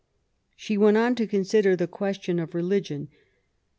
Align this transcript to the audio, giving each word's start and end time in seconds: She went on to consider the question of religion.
She 0.55 0.79
went 0.79 0.97
on 0.97 1.13
to 1.13 1.27
consider 1.27 1.75
the 1.75 1.85
question 1.85 2.39
of 2.39 2.55
religion. 2.55 3.09